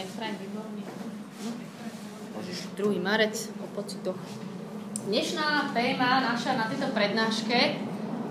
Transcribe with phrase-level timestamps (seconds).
[0.00, 0.80] Efraim, výborný.
[2.76, 3.04] 2.
[3.04, 4.16] marec o pocitoch.
[5.04, 7.84] Dnešná téma naša na tejto prednáške,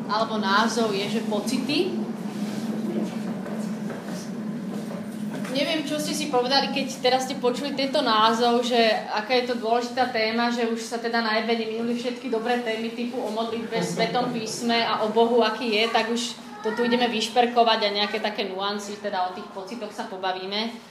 [0.09, 1.93] alebo názov je, že pocity.
[5.53, 9.61] Neviem, čo ste si povedali, keď teraz ste počuli tento názov, že aká je to
[9.61, 13.77] dôležitá téma, že už sa teda na ebene minuli všetky dobré témy typu o modlitbe,
[13.77, 16.33] svetom písme a o Bohu, aký je, tak už
[16.65, 20.88] to tu ideme vyšperkovať a nejaké také nuancy, teda o tých pocitoch sa pobavíme.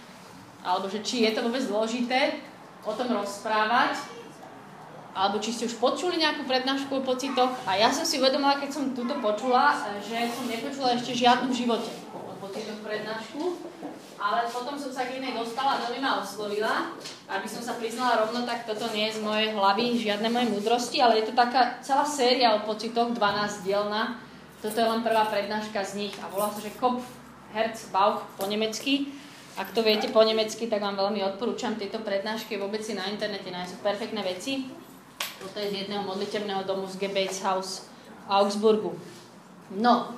[0.69, 2.45] Alebo že či je to vôbec dôležité,
[2.85, 3.97] o tom rozprávať,
[5.17, 7.51] alebo či ste už počuli nejakú prednášku o pocitoch.
[7.65, 9.75] A ja som si uvedomila, keď som túto počula,
[10.05, 13.59] že som nepočula ešte žiadnu v živote o pocitoch prednášku,
[14.19, 16.95] ale potom som sa k inej dostala veľmi ma oslovila.
[17.27, 21.03] Aby som sa priznala rovno, tak toto nie je z mojej hlavy žiadne moje múdrosti,
[21.03, 24.23] ale je to taká celá séria o pocitoch, 12 dielna.
[24.63, 27.07] Toto je len prvá prednáška z nich a volá sa, že Kopf,
[27.55, 29.11] Herz, Bauch po nemecky.
[29.59, 32.55] Ak to viete po nemecky, tak vám veľmi odporúčam tieto prednášky.
[32.55, 34.71] Vôbec si na internete nájsť perfektné veci.
[35.43, 38.95] Toto je z jedného modlitebného domu z Gebetshaus v Augsburgu.
[39.75, 40.15] No,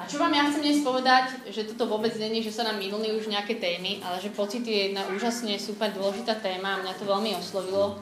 [0.00, 3.12] a čo vám ja chcem dnes povedať, že toto vôbec není, že sa nám minuli
[3.12, 7.04] už nejaké témy, ale že pocity je jedna úžasne super dôležitá téma a mňa to
[7.04, 8.00] veľmi oslovilo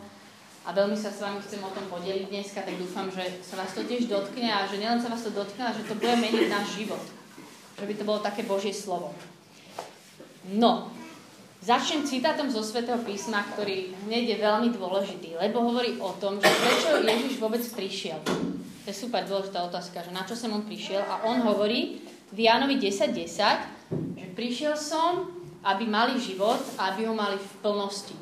[0.63, 3.75] a veľmi sa s vami chcem o tom podeliť dneska, tak dúfam, že sa vás
[3.75, 6.47] to tiež dotkne a že nielen sa vás to dotkne, ale že to bude meniť
[6.47, 7.03] náš život.
[7.83, 9.11] Že by to bolo také Božie slovo.
[10.47, 10.95] No,
[11.59, 16.47] začnem citátom zo Svetého písma, ktorý hneď je veľmi dôležitý, lebo hovorí o tom, že
[16.47, 18.23] prečo Ježiš vôbec prišiel.
[18.23, 21.05] To je super dôležitá otázka, že na čo som on prišiel.
[21.05, 22.01] A on hovorí
[22.33, 23.13] v Jánovi 10.10,
[23.93, 25.29] 10, že prišiel som,
[25.61, 28.17] aby mali život a aby ho mali v plnosti.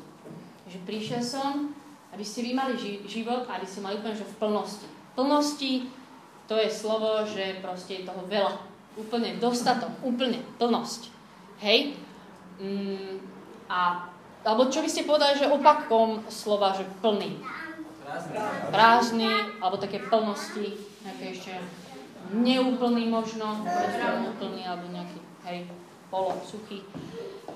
[0.67, 1.71] Že prišiel som,
[2.11, 4.87] aby ste vy mali ži- život a aby ste mali úplne že v plnosti.
[5.15, 5.73] Plnosti
[6.47, 8.55] to je slovo, že proste je toho veľa.
[8.97, 11.11] Úplne dostatok, úplne plnosť.
[11.61, 11.99] Hej?
[12.57, 13.21] Mm,
[13.69, 14.09] a,
[14.41, 17.37] alebo čo by ste povedali, že opakom slova, že plný?
[18.71, 21.53] Prázdny, alebo také plnosti, nejaké ešte
[22.33, 25.59] neúplný možno, neúplný, alebo nejaký, hej,
[26.07, 26.83] polo, suchý.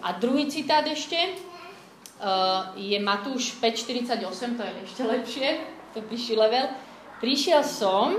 [0.03, 5.47] A druhý citát ešte uh, je Matúš 5.48, to je ešte lepšie,
[5.95, 6.67] to píši level.
[7.23, 8.17] Prišiel som,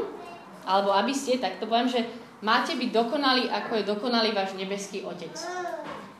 [0.65, 2.06] alebo aby ste, tak to poviem, že
[2.41, 5.34] máte byť dokonalí, ako je dokonalý váš nebeský Otec.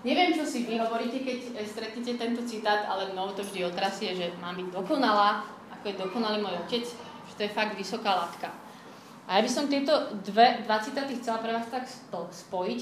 [0.03, 4.35] Neviem, čo si vy hovoríte, keď stretnete tento citát, ale mnou to vždy otrasie, že
[4.43, 8.51] mám byť dokonalá, ako je dokonalý môj otec, že to je fakt vysoká latka.
[9.31, 9.95] A ja by som tieto
[10.27, 11.87] dve, dva citáty chcela pre vás tak
[12.35, 12.81] spojiť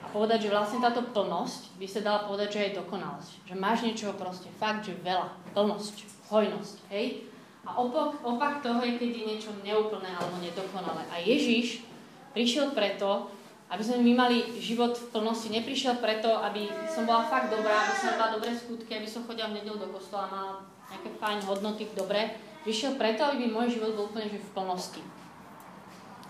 [0.00, 3.32] a povedať, že vlastne táto plnosť by sa dala povedať, že je dokonalosť.
[3.44, 5.28] Že máš niečoho proste fakt, že veľa.
[5.52, 7.28] Plnosť, hojnosť, hej?
[7.68, 11.04] A opak, opak toho je, keď je niečo neúplné alebo nedokonalé.
[11.12, 11.84] A Ježiš
[12.32, 13.28] prišiel preto,
[13.74, 15.50] aby sme my mali život v plnosti.
[15.50, 19.50] Neprišiel preto, aby som bola fakt dobrá, aby som mala dobré skutky, aby som chodila
[19.50, 20.52] v nedelu do kostola a mala
[20.94, 22.38] nejaké fajn hodnoty, dobre.
[22.62, 25.02] Prišiel preto, aby môj život bol úplne že v plnosti.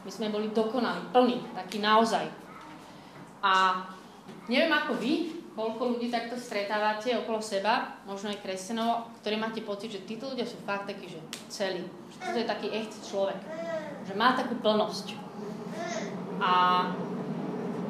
[0.09, 2.25] My sme boli dokonali, plní, taký naozaj.
[3.44, 3.84] A
[4.49, 9.93] neviem ako vy, koľko ľudí takto stretávate okolo seba, možno aj kresťanov, ktorí máte pocit,
[9.93, 11.21] že títo ľudia sú fakt takí, že
[11.53, 11.84] celí.
[12.09, 13.38] Že toto je taký echt človek.
[14.09, 15.12] Že má takú plnosť.
[16.41, 16.53] A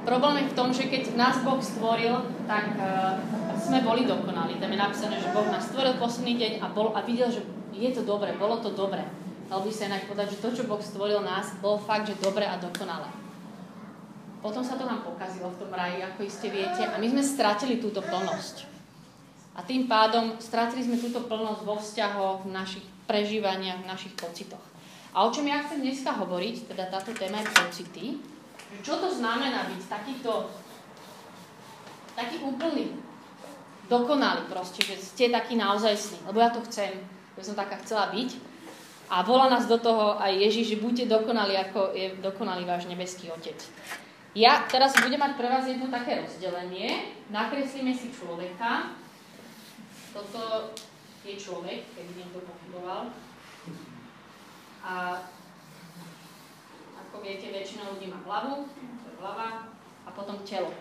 [0.05, 2.13] Problém je v tom, že keď nás Boh stvoril,
[2.45, 3.17] tak uh,
[3.57, 4.61] sme boli dokonali.
[4.61, 7.41] Tam je napísané, že Boh nás stvoril posledný deň a, bol, a videl, že
[7.73, 9.01] je to dobre, bolo to dobre.
[9.49, 12.45] Dal by sa inak povedať, že to, čo Boh stvoril nás, bolo fakt, že dobre
[12.45, 13.09] a dokonalé.
[14.45, 17.81] Potom sa to nám pokazilo v tom raji, ako iste viete, a my sme stratili
[17.81, 18.69] túto plnosť.
[19.57, 24.61] A tým pádom stratili sme túto plnosť vo vzťahoch, v našich prežívaniach, v našich pocitoch.
[25.17, 28.07] A o čom ja chcem dneska hovoriť, teda táto téma je pocity,
[28.83, 30.51] čo to znamená byť takýto,
[32.17, 32.97] taký úplný,
[33.89, 36.97] dokonalý proste, že ste taký naozajstný, lebo ja to chcem,
[37.37, 38.55] ja som taká chcela byť.
[39.13, 43.29] A volá nás do toho aj Ježiš, že buďte dokonali, ako je dokonalý váš nebeský
[43.29, 43.61] Otec.
[44.35, 47.15] Ja teraz budem mať pre vás jedno také rozdelenie.
[47.31, 48.97] Nakreslíme si človeka.
[50.11, 50.73] Toto
[51.23, 53.13] je človek, keby niekto pochyboval.
[54.83, 55.23] A
[57.15, 59.71] ako viete, väčšina ľudí má hlavu, to je hlava,
[60.03, 60.75] a potom telo.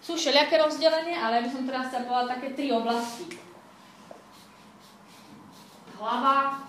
[0.00, 3.36] Sú všelijaké rozdelenie, ale ja by som teraz chcela povedať také tri oblasti.
[6.00, 6.64] Hlava,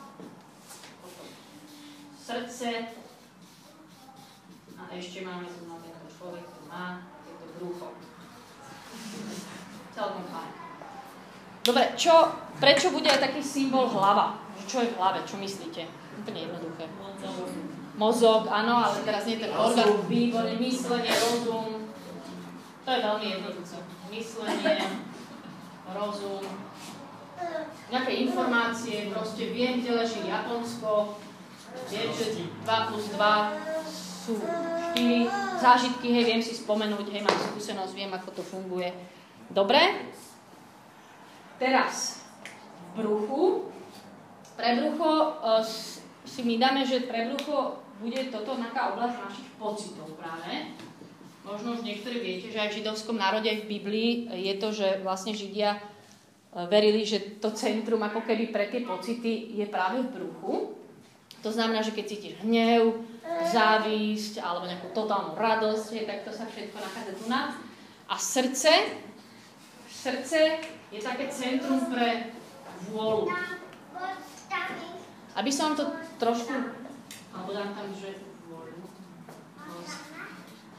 [0.99, 1.31] potom
[2.19, 2.91] srdce
[4.75, 7.95] a ešte máme tu na tento človek, ktorý má tieto brucho.
[9.95, 10.51] Celkom fajn.
[11.63, 14.43] Dobre, čo, prečo bude aj taký symbol hlava?
[14.67, 15.23] Čo je v hlave?
[15.23, 15.87] Čo myslíte?
[16.19, 16.91] Úplne jednoduché
[17.95, 21.87] mozog, áno, ale teraz nie ten orgán, výborne, myslenie, rozum.
[22.85, 23.79] To je veľmi jednoduché.
[24.11, 24.75] Myslenie,
[25.95, 26.43] rozum.
[28.11, 31.17] informácie, proste viem, kde leží Japonsko,
[31.87, 33.25] viem, že 2 plus 2
[34.25, 34.33] sú
[34.95, 38.91] 4 zážitky, hej, viem si spomenúť, hej, mám skúsenosť, viem, ako to funguje.
[39.47, 40.11] Dobre?
[41.55, 42.25] Teraz
[42.95, 43.43] v bruchu.
[44.55, 45.11] Pre brucho
[45.43, 45.61] uh,
[46.25, 50.75] si my dáme, že pre brucho bude toto taká oblasť našich pocitov práve.
[51.45, 55.05] Možno už niektorí viete, že aj v židovskom národe, aj v Biblii je to, že
[55.05, 55.79] vlastne Židia e,
[56.65, 60.73] verili, že to centrum ako keby pre tie pocity je práve v bruchu.
[61.45, 63.05] To znamená, že keď cítiš hnev,
[63.53, 67.53] závisť alebo nejakú totálnu radosť, tak to sa všetko nachádza tu nás.
[68.09, 68.73] A srdce,
[69.85, 72.33] srdce je také centrum pre
[72.89, 73.29] vôľu.
[75.37, 76.53] Aby som to trošku,
[77.35, 78.87] alebo dám tam, že vôľu,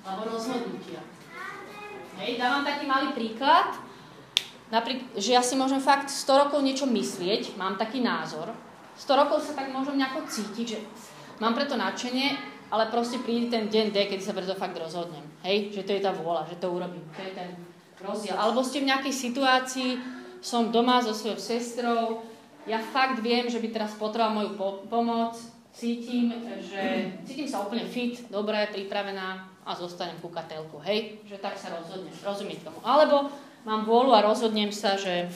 [0.08, 1.04] alebo rozhodnutia.
[2.16, 3.76] Hej, dávam taký malý príklad,
[4.72, 8.56] napríklad, že ja si môžem fakt 100 rokov niečo myslieť, mám taký názor,
[8.96, 10.78] 100 rokov sa tak môžem nejako cítiť, že
[11.36, 15.22] mám preto nadšenie, ale proste príde ten deň D, kedy sa preto fakt rozhodnem.
[15.44, 17.04] Hej, že to je tá vôľa, že to urobím.
[17.14, 17.50] To je ten
[18.00, 18.34] rozdiel.
[18.34, 19.90] Alebo ste v nejakej situácii,
[20.40, 22.24] som doma so svojou sestrou,
[22.66, 25.38] ja fakt viem, že by teraz potreboval moju po- pomoc,
[25.76, 26.32] cítim,
[26.64, 31.20] že cítim sa úplne fit, dobré, pripravená a zostanem ku katelku, hej?
[31.28, 32.80] Že tak sa rozhodnem, rozumieť tomu.
[32.80, 33.28] Alebo
[33.68, 35.28] mám vôľu a rozhodnem sa, že,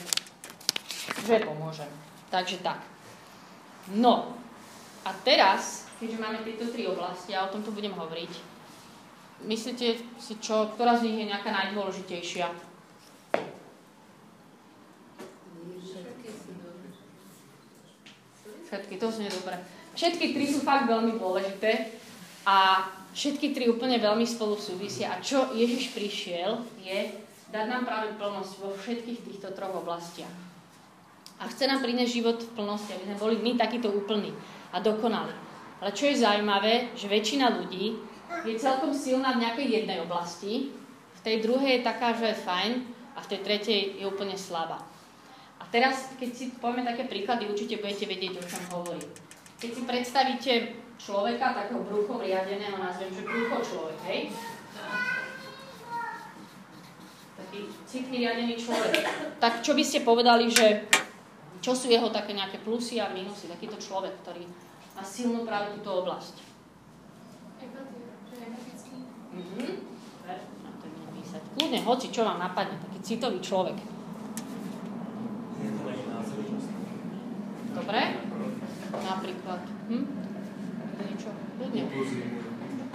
[1.29, 1.87] že pomôžem.
[2.33, 2.81] Takže tak.
[3.93, 4.33] No,
[5.05, 8.33] a teraz, keďže máme tieto tri oblasti, a o tomto budem hovoriť,
[9.45, 12.49] myslíte si, čo, ktorá z nich je nejaká najdôležitejšia?
[18.71, 19.59] Všetky, to znie dobre.
[19.91, 21.91] Všetky tri sú fakt veľmi dôležité
[22.47, 25.11] a všetky tri úplne veľmi spolu súvisia.
[25.11, 27.11] A čo Ježiš prišiel, je
[27.51, 30.31] dať nám práve plnosť vo všetkých týchto troch oblastiach.
[31.41, 34.31] A chce nám priniesť život v plnosti, aby sme boli my takýto úplní
[34.71, 35.33] a dokonali.
[35.81, 37.97] Ale čo je zaujímavé, že väčšina ľudí
[38.47, 40.71] je celkom silná v nejakej jednej oblasti,
[41.17, 42.71] v tej druhej je taká, že je fajn
[43.17, 44.91] a v tej tretej je úplne slabá
[45.71, 49.30] teraz, keď si povieme také príklady, určite budete vedieť, o čom hovorím.
[49.61, 50.53] Keď si predstavíte
[50.97, 54.19] človeka, takého bruchom riadeného, nazvem, že brucho človek, hej?
[57.37, 59.05] Taký citný riadený človek.
[59.37, 60.89] Tak čo by ste povedali, že
[61.61, 64.49] čo sú jeho také nejaké plusy a minusy, takýto človek, ktorý
[64.97, 66.41] má silnú práve túto oblasť?
[69.29, 69.93] Mhm.
[71.53, 73.77] Kľudne, hoci, čo vám napadne, taký citový človek.
[77.77, 78.20] Dobre?
[79.11, 79.61] Napríklad.
[79.91, 80.05] Hm?
[81.01, 81.31] Niečo?
[81.59, 81.81] Ľudne.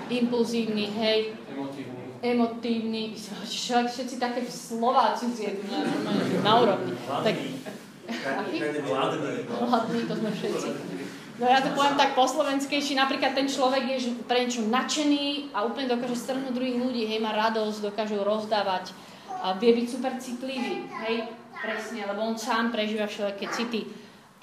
[0.07, 0.87] Impulzívny.
[0.97, 1.19] hej.
[1.53, 2.03] Emotívny.
[2.23, 3.03] Emotívny.
[3.45, 5.67] Všetci také Slováci zjedú
[6.41, 6.97] na úrovni.
[6.97, 7.35] Tak,
[8.07, 10.69] Hladný, to sme všetci.
[11.37, 15.69] No ja to poviem tak po slovenskejší, napríklad ten človek je pre niečo nadšený a
[15.69, 18.97] úplne dokáže strhnúť druhých ľudí, hej, má radosť, dokáže rozdávať
[19.45, 21.29] a vie byť super citlivý, hej,
[21.61, 23.85] presne, lebo on sám prežíva všelijaké city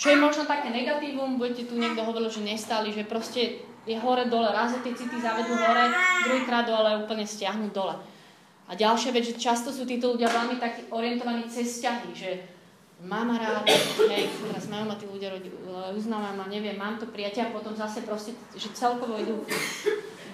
[0.03, 4.27] čo je možno také negatívum, budete tu niekto hovoril, že nestali, že proste je hore
[4.27, 5.95] dole, raz tie city zavedú hore,
[6.27, 7.95] druhýkrát dole úplne stiahnu dole.
[8.67, 12.29] A ďalšia vec, že často sú títo ľudia veľmi tak orientovaní cez vzťahy, že
[12.99, 13.63] mám rád,
[14.11, 15.39] hej, teraz majú ma tí ľudia,
[15.95, 19.39] uznávam ma, neviem, mám to priateľ a potom zase proste, že celkovo idú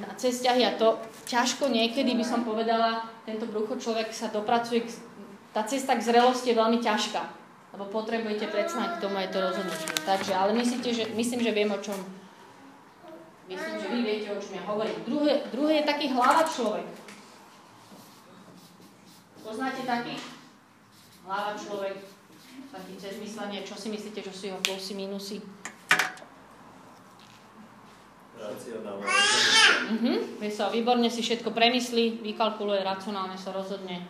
[0.02, 0.98] na cez vzťahy a to
[1.30, 4.82] ťažko niekedy by som povedala, tento brucho človek sa dopracuje,
[5.54, 7.38] tá cesta k zrelosti je veľmi ťažká
[7.74, 9.90] lebo potrebujete predsa k tomu aj to rozhodnutie.
[10.06, 11.98] Takže, ale myslíte, že, myslím, že viem, o čom
[13.50, 14.98] myslím, že vy viete, o čom ja hovorím.
[15.06, 16.88] Druhé, druhé je taký hlava človek.
[19.46, 20.18] Poznáte taký?
[21.26, 21.98] Hlava človek,
[22.74, 23.66] taký cez myslenie.
[23.66, 25.38] Čo si myslíte, čo sú jeho plusy, minusy?
[29.90, 34.06] Mhm, vie sa, výborne si všetko premyslí, vykalkuluje, racionálne sa rozhodne.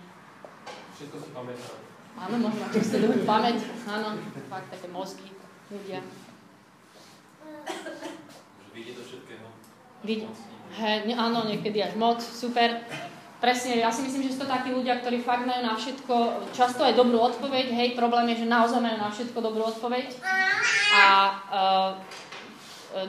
[0.95, 1.88] Všetko si pamätá.
[2.19, 3.63] Áno, možno dobrú pamäť.
[3.87, 4.19] Áno,
[4.51, 5.31] fakt také mozgy
[5.71, 6.03] ľudia.
[8.75, 9.47] Vidí to všetkého.
[10.03, 10.27] Vidí.
[10.69, 12.83] He, áno, niekedy až moc, super.
[13.39, 16.15] Presne, ja si myslím, že sú to takí ľudia, ktorí fakt majú na všetko,
[16.51, 20.11] často aj dobrú odpoveď, hej, problém je, že naozaj majú na všetko dobrú odpoveď.
[20.91, 21.91] A uh,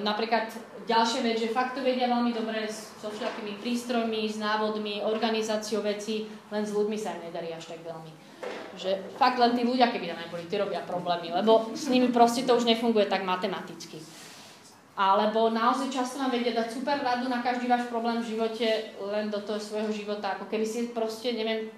[0.07, 0.55] napríklad
[0.87, 6.31] ďalšia vec, že fakt to vedia veľmi dobre so všetkými prístrojmi, s návodmi, organizáciou veci,
[6.55, 8.29] len s ľuďmi sa im nedarí až tak veľmi
[8.80, 12.49] že fakt len tí ľudia, keby tam neboli, tí robia problémy, lebo s nimi proste
[12.49, 14.00] to už nefunguje tak matematicky.
[15.00, 19.32] Alebo naozaj často vám vedia dať super radu na každý váš problém v živote, len
[19.32, 21.73] do toho svojho života, ako keby si proste, neviem,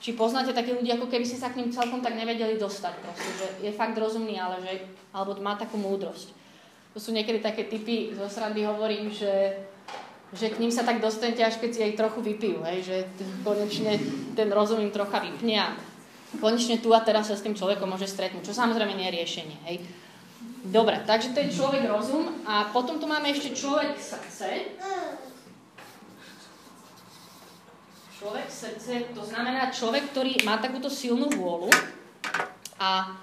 [0.00, 3.30] či poznáte také ľudí, ako keby ste sa k ním celkom tak nevedeli dostať proste,
[3.36, 4.72] že je fakt rozumný, ale že,
[5.12, 6.32] alebo má takú múdrosť.
[6.92, 9.60] To sú niekedy také typy, zo srandy hovorím, že,
[10.36, 12.96] že k ním sa tak dostanete, až keď si aj trochu vypijú, hej, že
[13.42, 13.96] konečne
[14.36, 15.68] ten rozum im trocha vypne a
[16.38, 19.56] konečne tu a teraz sa s tým človekom môže stretnúť, čo samozrejme nie je riešenie,
[19.66, 19.76] hej.
[20.66, 24.76] Dobre, takže to je človek rozum a potom tu máme ešte človek srdce.
[28.16, 31.70] Človek srdce, to znamená človek, ktorý má takúto silnú vôľu
[32.82, 33.14] a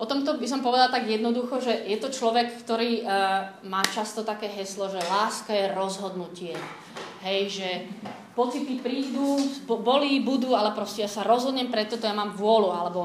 [0.00, 4.24] o tomto by som povedala tak jednoducho, že je to človek, ktorý uh, má často
[4.24, 6.56] také heslo, že láska je rozhodnutie.
[7.20, 7.68] Hej, že
[8.32, 9.36] pocity prídu,
[9.68, 13.00] bolí, budú, ale proste ja sa rozhodnem preto, to ja mám vôľu, alebo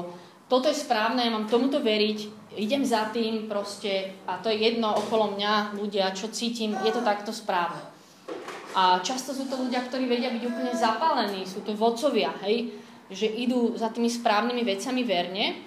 [0.48, 4.88] toto je správne, ja mám tomuto veriť, idem za tým proste a to je jedno
[4.96, 7.92] okolo mňa, ľudia, čo cítim, je to takto správne.
[8.72, 12.72] A často sú to ľudia, ktorí vedia byť úplne zapálení, sú to vodcovia, hej,
[13.12, 15.65] že idú za tými správnymi vecami verne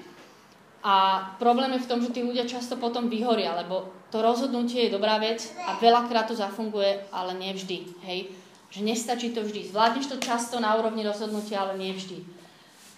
[0.80, 0.96] a
[1.40, 5.20] problém je v tom, že tí ľudia často potom vyhoria, lebo to rozhodnutie je dobrá
[5.20, 8.32] vec a veľakrát to zafunguje, ale nevždy, hej.
[8.70, 9.70] Že nestačí to vždy.
[9.70, 12.22] Zvládneš to často na úrovni rozhodnutia, ale nevždy.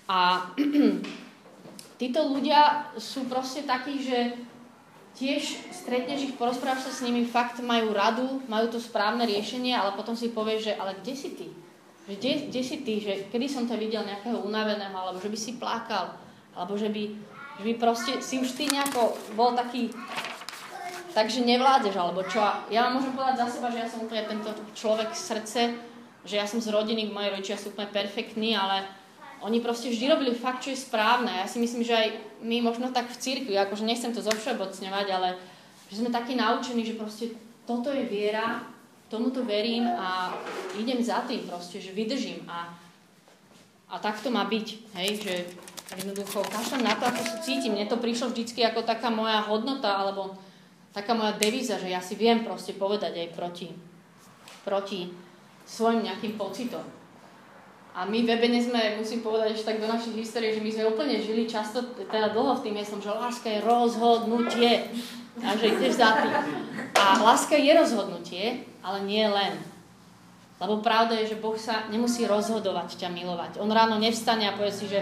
[0.07, 0.51] A
[2.01, 4.35] títo ľudia sú proste takí, že
[5.15, 9.95] tiež stretneš ich, porozprávaš sa s nimi, fakt majú radu, majú to správne riešenie, ale
[9.95, 11.47] potom si povieš, že ale kde si ty?
[12.07, 12.93] Že kde, kde si ty?
[13.03, 16.15] Že kedy som ťa videl nejakého unaveného, alebo že by si plakal,
[16.55, 17.03] alebo že by,
[17.59, 19.91] že by proste si už ty nejako bol taký
[21.11, 22.39] takže nevládeš, alebo čo.
[22.71, 25.75] Ja vám môžem povedať za seba, že ja som úplne tento človek srdce,
[26.23, 28.87] že ja som z rodiny, moji rodičia sú úplne perfektní, ale
[29.41, 31.33] oni proste vždy robili fakt, čo je správne.
[31.41, 32.07] Ja si myslím, že aj
[32.45, 35.35] my možno tak v cirkvi, akože nechcem to zovšeobecňovať, ale
[35.89, 38.63] že sme takí naučení, že proste toto je viera,
[39.11, 40.31] tomuto verím a
[40.79, 42.71] idem za tým proste, že vydržím a,
[43.91, 45.33] a tak to má byť, hej, že
[45.99, 47.75] jednoducho kašľam na to, ako sa cítim.
[47.75, 50.39] Mne to prišlo vždycky ako taká moja hodnota, alebo
[50.95, 53.67] taká moja devíza, že ja si viem proste povedať aj proti,
[54.63, 55.11] proti
[55.67, 56.83] svojim nejakým pocitom.
[57.91, 60.95] A my v Ebene sme, musím povedať ešte tak do našej histórie, že my sme
[60.95, 64.87] úplne žili často, teda dlho v tým miestom, že láska je rozhodnutie.
[65.43, 66.31] A že ideš za tým.
[66.95, 69.59] A láska je rozhodnutie, ale nie len.
[70.61, 73.57] Lebo pravda je, že Boh sa nemusí rozhodovať ťa milovať.
[73.57, 75.01] On ráno nevstane a povie si, že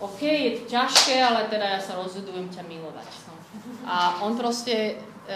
[0.00, 3.08] OK, je to ťažké, ale teda ja sa rozhodujem ťa milovať.
[3.28, 3.34] No.
[3.84, 4.96] A on proste
[5.28, 5.34] e,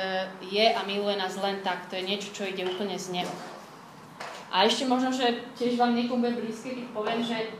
[0.49, 1.93] je a miluje nás len tak.
[1.93, 3.35] To je niečo, čo ide úplne z neho.
[4.49, 7.55] A ešte možno, že tiež vám niekomu bude blízke, keď poviem, že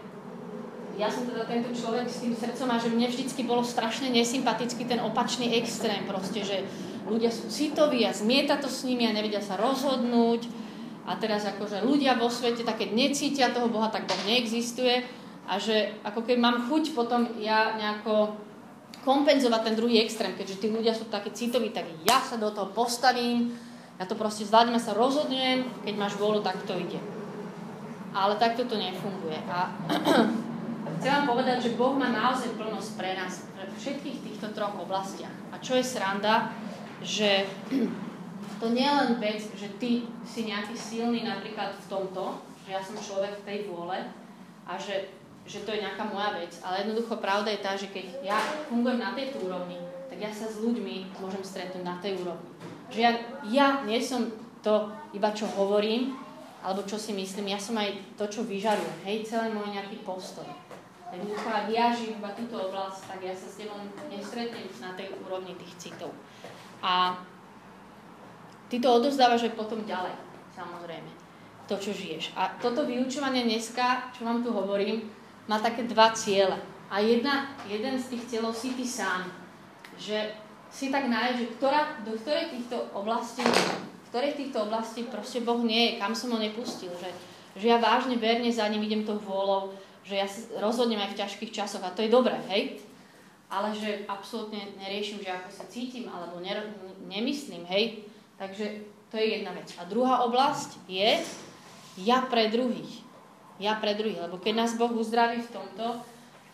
[0.99, 4.85] ja som teda tento človek s tým srdcom a že mne vždycky bolo strašne nesympatický
[4.85, 6.65] ten opačný extrém proste, že
[7.09, 10.45] ľudia sú citoví a zmieta to s nimi a nevedia sa rozhodnúť
[11.09, 15.05] a teraz akože ľudia vo svete také necítia toho Boha, tak Boh neexistuje
[15.49, 18.37] a že ako keď mám chuť potom ja nejako
[19.01, 22.69] kompenzovať ten druhý extrém, keďže tí ľudia sú také citoví, tak ja sa do toho
[22.71, 23.57] postavím
[24.01, 26.97] ja to proste zvládnem sa rozhodnem, keď máš vôľu, tak to ide.
[28.17, 29.37] Ale takto to nefunguje.
[29.45, 29.77] A
[30.97, 35.37] chcem vám povedať, že Boh má naozaj plnosť pre nás v všetkých týchto troch oblastiach.
[35.53, 36.49] A čo je sranda,
[37.05, 37.45] že
[38.61, 42.81] to nie je len vec, že ty si nejaký silný napríklad v tomto, že ja
[42.81, 43.99] som človek v tej vôle
[44.69, 45.13] a že,
[45.49, 49.01] že to je nejaká moja vec, ale jednoducho pravda je tá, že keď ja fungujem
[49.01, 52.51] na tejto úrovni, tak ja sa s ľuďmi môžem stretnúť na tej úrovni.
[52.91, 53.13] Že ja,
[53.47, 54.29] ja nie som
[54.61, 56.17] to iba čo hovorím,
[56.61, 58.99] alebo čo si myslím, ja som aj to, čo vyžarujem.
[59.09, 60.45] Hej, celý môj nejaký postoj.
[61.11, 63.81] Jednoducho, ak ja žijem iba túto oblasť, tak ja sa s tebou
[64.13, 66.15] nestretnem na tej úrovni tých citov.
[66.85, 67.19] A
[68.71, 70.15] ty to odozdávaš aj potom ďalej,
[70.55, 71.11] samozrejme,
[71.67, 72.31] to, čo žiješ.
[72.39, 75.11] A toto vyučovanie dneska, čo vám tu hovorím,
[75.51, 76.55] má také dva ciele.
[76.87, 79.27] A jedna, jeden z tých cieľov si ty sám.
[79.99, 80.31] Že
[80.71, 85.59] si tak nájsť, že ktorá, do ktorej týchto oblastí, v ktorej týchto oblastí proste Boh
[85.67, 87.11] nie je, kam som ho nepustil, že,
[87.59, 89.75] že ja vážne verne za ním idem tou vôľou,
[90.07, 92.83] že ja sa rozhodnem aj v ťažkých časoch a to je dobré, hej?
[93.51, 96.55] Ale že absolútne neriešim, že ako sa cítim alebo ne,
[97.11, 98.07] nemyslím, hej?
[98.41, 98.67] Takže
[99.13, 99.69] to je jedna vec.
[99.77, 101.21] A druhá oblasť je
[102.01, 103.05] ja pre druhých.
[103.61, 106.01] Ja pre druhých, lebo keď nás Boh uzdraví v tomto,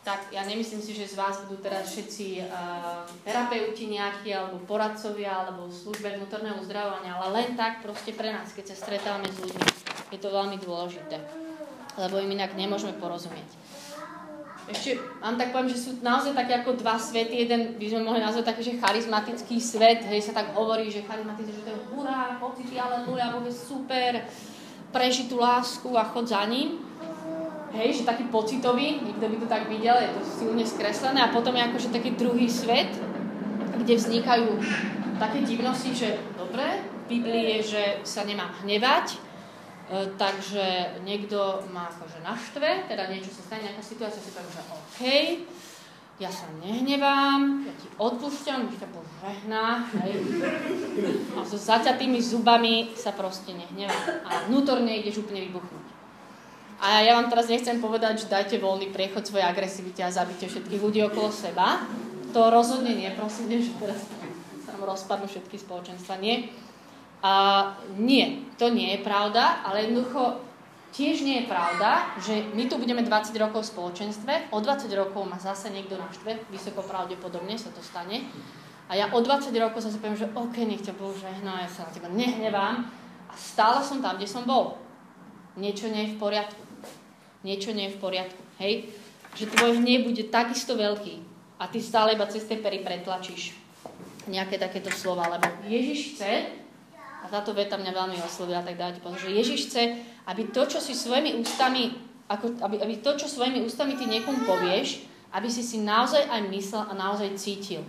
[0.03, 5.47] tak ja nemyslím si, že z vás budú teraz všetci uh, terapeuti nejakí, alebo poradcovia,
[5.47, 9.67] alebo službe vnútorného uzdravovania, ale len tak proste pre nás, keď sa stretávame s ľuďmi.
[10.15, 11.19] Je to veľmi dôležité,
[11.99, 13.51] lebo im inak nemôžeme porozumieť.
[14.67, 17.47] Ešte vám tak poviem, že sú naozaj také ako dva svety.
[17.47, 21.55] Jeden by sme mohli nazvať taký, že charizmatický svet, hej, sa tak hovorí, že charizmatický,
[21.55, 24.27] že to je hurá, pocity, aleluja, Boh je super,
[24.91, 26.83] prežitú lásku a chod za ním.
[27.79, 31.53] hej, že taký pocitový, nikto by to tak videl, je to silne skreslené a potom
[31.55, 32.89] je akože taký druhý svet,
[33.77, 34.49] kde vznikajú
[35.21, 39.21] také divnosti, že dobre, v Biblii je, že sa nemám hnevať,
[40.19, 45.01] takže niekto ma akože naštve, teda niečo sa stane, nejaká situácia, si poviem, že OK,
[46.17, 50.17] ja sa nehnevám, ja ti odpúšťam, už ťa požehná, hej.
[51.37, 54.25] A so zaťatými zubami sa proste nehnevám.
[54.25, 55.87] A vnútorne ideš úplne vybuchnúť.
[56.81, 60.81] A ja vám teraz nechcem povedať, že dajte voľný priechod svojej agresivite a zabite všetkých
[60.81, 61.85] ľudí okolo seba.
[62.33, 64.05] To rozhodne nie, prosím, že teraz
[64.65, 66.21] sa nám rozpadnú všetky spoločenstva.
[66.21, 66.53] Nie.
[67.27, 67.31] A
[67.99, 70.47] nie, to nie je pravda, ale jednoducho
[70.97, 75.29] Tiež nie je pravda, že my tu budeme 20 rokov v spoločenstve, o 20 rokov
[75.29, 78.25] ma zase niekto naštve, vysoko pravdepodobne sa to stane.
[78.89, 81.85] A ja o 20 rokov sa poviem, že OK, nech ťa Bože, no ja sa
[81.85, 82.89] na teba nehnevám.
[83.29, 84.81] A stále som tam, kde som bol.
[85.61, 86.65] Niečo nie je v poriadku.
[87.45, 88.43] Niečo nie je v poriadku.
[88.57, 88.89] Hej?
[89.37, 91.21] Že tvoj hnev bude takisto veľký
[91.61, 93.53] a ty stále iba cez tie pery pretlačíš
[94.33, 96.33] nejaké takéto slova, lebo Ježiš chce,
[97.27, 99.99] a táto veta mňa veľmi oslovila, tak dávate pozor, že Ježiš chce,
[100.31, 101.91] aby to, čo si svojimi ústami,
[102.31, 105.03] ako, aby, aby to, čo svojimi ústami ty niekomu povieš,
[105.35, 107.83] aby si si naozaj aj myslel a naozaj cítil.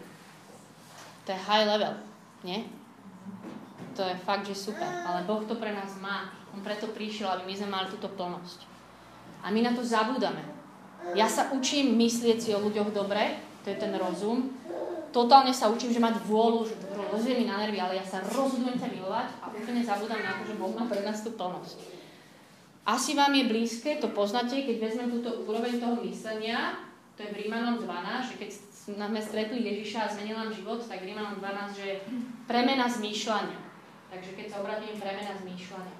[1.30, 1.94] To je high level,
[2.42, 2.66] nie?
[3.94, 4.90] To je fakt, že super.
[4.90, 6.34] Ale Boh to pre nás má.
[6.58, 8.66] On preto prišiel, aby my sme mali túto plnosť.
[9.46, 10.42] A my na to zabúdame.
[11.14, 14.50] Ja sa učím myslieť si o ľuďoch dobre, to je ten rozum.
[15.12, 18.76] Totálne sa učím, že mať vôľu, že dobro, mi na nervy, ale ja sa rozhodujem
[18.76, 21.78] ťa milovať a úplne zabúdam na to, že Boh má pre nás tú plnosť.
[22.88, 26.80] Asi vám je blízke, to poznáte, keď vezmem túto úroveň toho myslenia,
[27.20, 28.50] to je v Rímanom 12, že keď
[28.96, 31.90] sme stretli Ježiša a zmenil nám život, tak v Rímanom 12, že
[32.48, 33.60] premena zmýšľania.
[34.08, 35.98] Takže keď sa obratím, premena zmýšľania.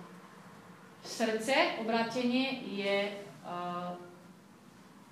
[1.04, 2.98] Srdce, obratenie je,
[3.44, 3.92] uh,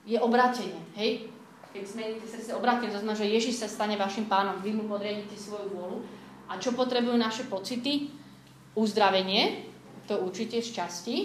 [0.07, 1.27] je obratenie, hej?
[1.75, 5.35] Keď zmeníte srdce, obratenie, to znamená, že Ježiš sa stane vašim pánom, vy mu podriadíte
[5.35, 5.99] svoju vôľu.
[6.47, 8.15] A čo potrebujú naše pocity?
[8.79, 9.67] Uzdravenie,
[10.07, 11.15] to určite z časti,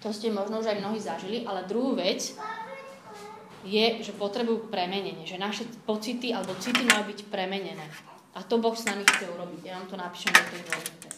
[0.00, 2.32] to ste možno už aj mnohí zažili, ale druhú vec
[3.64, 7.84] je, že potrebujú premenenie, že naše pocity alebo city majú byť premenené.
[8.36, 9.68] A to Boh s nami chce urobiť.
[9.68, 11.08] Ja vám to napíšem do tej dôležité.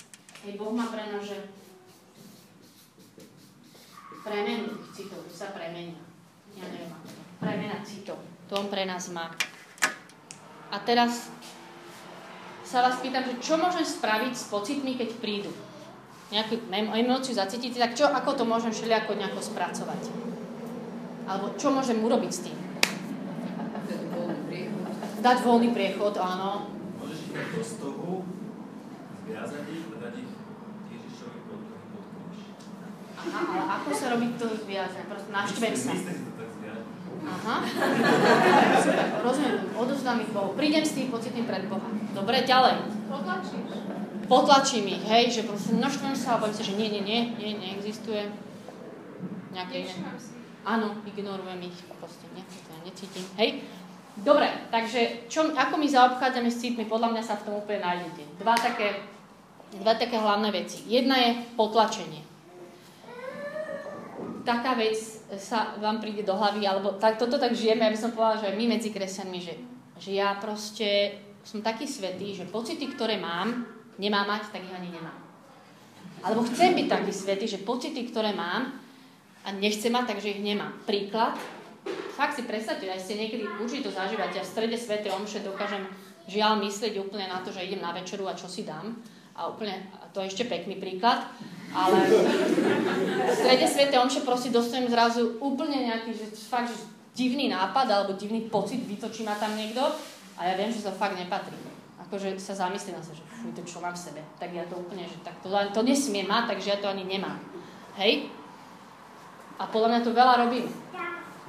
[0.46, 1.38] Hej, Boh má pre nás, že
[4.26, 6.02] premenu citov, sa premenia.
[6.58, 6.94] Ja neviem.
[7.38, 8.35] Premena citov.
[8.50, 9.34] To on pre nás má.
[10.70, 11.30] A teraz
[12.66, 15.50] sa vás pýtam, že čo môžem spraviť s pocitmi, keď prídu?
[16.26, 20.10] nejakú emóciu zacítite, tak čo, ako to môžem všelijako nejako spracovať?
[21.26, 22.56] Alebo čo môžem urobiť s tým?
[25.22, 26.70] Dať voľný priechod, áno.
[26.98, 28.14] Môžeš ich do stohu
[29.26, 30.32] zviazať ich a dať ich
[30.90, 31.60] Ježišovi pod
[33.16, 35.06] Aha, ale ako sa robí to zviazanie?
[35.10, 35.94] Proste naštvem sa.
[37.26, 37.56] Aha.
[39.26, 39.56] Rozumiem.
[39.74, 40.54] Odovzdám ich Bohu.
[40.54, 41.90] Prídem s tým pocitným pred Boha.
[42.14, 42.86] Dobre, ďalej.
[43.10, 47.52] Potlačíš potlačím ich, hej, že proste množstvom sa a sa, že nie, nie, nie, nie,
[47.56, 48.30] neexistuje.
[49.54, 50.10] Nejaké iné.
[50.66, 53.62] Áno, ignorujem ich, proste to ja necítim, hej.
[54.16, 58.22] Dobre, takže čo, ako my zaobchádzame s cítmi, podľa mňa sa v tom úplne nájdete.
[58.42, 59.06] Dva také,
[59.78, 60.82] dva také hlavné veci.
[60.88, 62.24] Jedna je potlačenie.
[64.42, 68.46] Taká vec sa vám príde do hlavy, alebo tak, toto tak žijeme, aby som povedala,
[68.46, 69.54] že my medzi kresťanmi, že,
[69.98, 73.66] že ja proste som taký svetý, že pocity, ktoré mám,
[73.98, 75.10] nemá mať, tak ich ani nemá.
[76.22, 78.78] Alebo chcem byť taký svetý, že pocity, ktoré mám
[79.46, 80.74] a nechcem mať, takže ich nemám.
[80.86, 81.34] Príklad,
[82.14, 85.86] fakt si predstavte, aj ste niekedy určite to zažívate, ja v strede Svete Omše dokážem
[86.26, 88.98] žiaľ myslieť úplne na to, že idem na večeru a čo si dám.
[89.36, 91.28] A úplne, a to je ešte pekný príklad,
[91.76, 96.80] ale v strede Svete Omše proste dostanem zrazu úplne nejaký, že fakt, že
[97.12, 99.84] divný nápad alebo divný pocit, vytočí ma tam niekto
[100.36, 101.52] a ja viem, že to fakt nepatrí.
[102.08, 104.78] Akože sa zamyslím na sa, že fuj, to čo mám v sebe, tak ja to
[104.78, 107.36] úplne, že tak to, to nesmie mať, takže ja to ani nemám.
[108.00, 108.32] Hej?
[109.60, 110.68] A podľa mňa to veľa robím.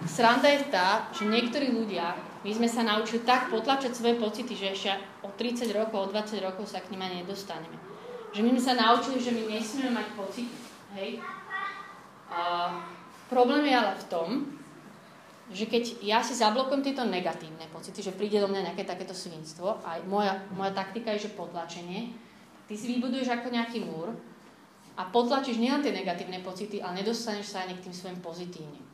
[0.07, 4.67] Sranda je tá, že niektorí ľudia, my sme sa naučili tak potlačať svoje pocity, že
[4.71, 4.91] ešte
[5.25, 7.86] o 30 rokov, o 20 rokov sa k nim nedostaneme.
[8.37, 10.57] Že my sme sa naučili, že my nesmieme mať pocity.
[10.93, 11.17] Hej?
[12.29, 12.69] A
[13.33, 14.29] problém je ale v tom,
[15.49, 19.81] že keď ja si zablokujem tieto negatívne pocity, že príde do mňa nejaké takéto svinstvo
[19.81, 22.13] a moja, moja taktika je, že potlačenie,
[22.69, 24.13] ty si vybuduješ ako nejaký múr
[24.93, 28.85] a potlačíš nielen tie negatívne pocity, ale nedostaneš sa ani k tým svojim pozitívnym.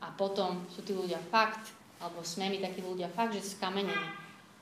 [0.00, 4.19] A potom sú tí ľudia fakt, alebo sme my takí ľudia fakt, že skamenení.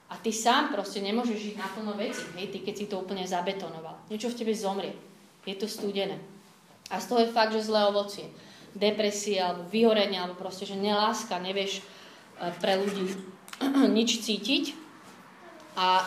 [0.08, 4.08] A ty sám proste nemôžeš žiť naplno veci, hej, ty keď si to úplne zabetonoval.
[4.08, 4.96] Niečo v tebe zomrie.
[5.44, 6.16] Je to studené.
[6.88, 8.32] A z toho je fakt, že zlé ovocie.
[8.72, 11.82] depresie alebo vyhorenie, alebo proste, že neláska, nevieš e,
[12.60, 13.04] pre ľudí
[13.96, 14.76] nič cítiť.
[15.76, 16.04] A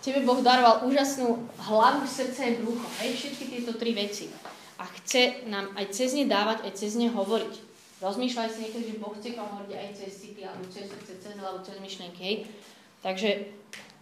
[0.00, 2.88] tebe Boh daroval úžasnú hlavu, srdce a brucho.
[3.04, 4.32] Hej, všetky tieto tri veci.
[4.80, 7.54] A chce nám aj cez ne dávať, aj cez ne hovoriť.
[8.00, 11.36] Rozmýšľaj si niekedy, že Boh chce vám hovoriť aj cez city, alebo cez srdce, cez
[11.36, 12.20] hlavu, cez myšlienky.
[12.24, 12.36] Hej.
[13.00, 13.48] Takže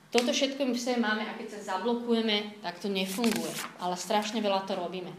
[0.09, 3.53] toto všetko my v sebe máme a keď sa zablokujeme, tak to nefunguje.
[3.79, 5.13] Ale strašne veľa to robíme.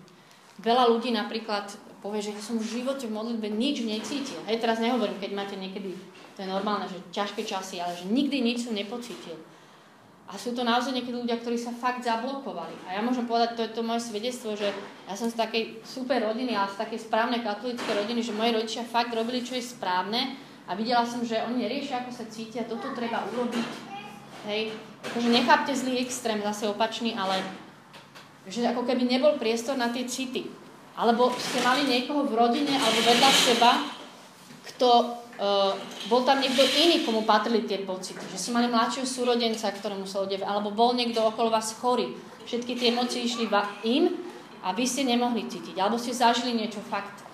[0.60, 1.72] Veľa ľudí napríklad
[2.04, 4.40] povie, že ja som v živote v modlitbe nič necítil.
[4.48, 5.96] Hej, teraz nehovorím, keď máte niekedy,
[6.36, 9.36] to je normálne, že ťažké časy, ale že nikdy nič som nepocítil.
[10.30, 12.86] A sú to naozaj niekedy ľudia, ktorí sa fakt zablokovali.
[12.86, 14.70] A ja môžem povedať, to je to moje svedectvo, že
[15.10, 18.86] ja som z takej super rodiny, ale z takej správnej katolíckej rodiny, že moji rodičia
[18.86, 22.94] fakt robili, čo je správne a videla som, že oni neriešia, ako sa cítia, toto
[22.94, 23.70] treba urobiť.
[24.46, 24.78] Hej,
[25.10, 27.42] akože nechápte zlý extrém, zase opačný, ale
[28.46, 30.46] že ako keby nebol priestor na tie city.
[30.94, 33.72] Alebo ste mali niekoho v rodine alebo vedľa seba,
[34.70, 34.90] kto
[35.42, 35.74] uh,
[36.06, 38.22] bol tam niekto iný, komu patrili tie pocity.
[38.36, 42.14] Že si mali mladšieho súrodenca, ktorému sa odev, alebo bol niekto okolo vás chorý.
[42.46, 43.50] Všetky tie emócie išli
[43.90, 44.22] im
[44.62, 45.82] a vy ste nemohli cítiť.
[45.82, 47.29] Alebo ste zažili niečo fakt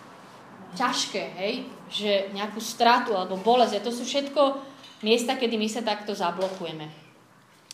[0.75, 1.53] ťažké, hej?
[1.89, 3.79] Že nejakú stratu alebo bolesť.
[3.79, 4.59] A to sú všetko
[5.01, 6.85] miesta, kedy my sa takto zablokujeme.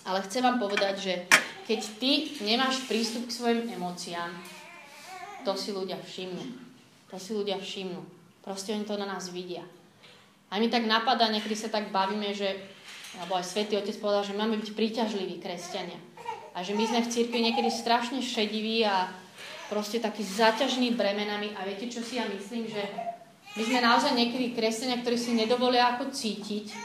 [0.05, 1.13] Ale chcem vám povedať, že
[1.65, 2.11] keď ty
[2.41, 4.33] nemáš prístup k svojim emóciám,
[5.45, 6.45] to si ľudia všimnú.
[7.09, 8.01] To si ľudia všimnú.
[8.41, 9.65] Proste oni to na nás vidia.
[10.51, 12.59] A mi tak napadá, niekedy sa tak bavíme, že,
[13.17, 15.97] alebo aj Svetý Otec povedal, že máme byť príťažliví kresťania.
[16.51, 19.07] A že my sme v cirkvi niekedy strašne šediví a
[19.71, 21.55] proste takí zaťažní bremenami.
[21.55, 22.83] A viete, čo si ja myslím, že
[23.55, 26.75] my sme naozaj niekedy kresťania, ktorí si nedovolia ako cítiť